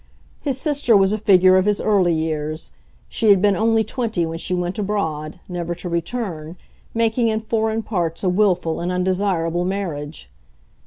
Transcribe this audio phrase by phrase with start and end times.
[0.41, 2.71] His sister was a figure of his early years;
[3.07, 6.57] she had been only twenty when she went abroad, never to return,
[6.95, 10.27] making in foreign parts a willful and undesirable marriage.